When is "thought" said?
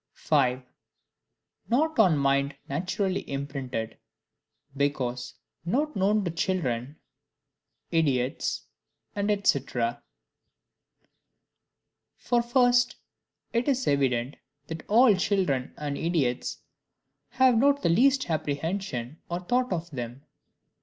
19.41-19.71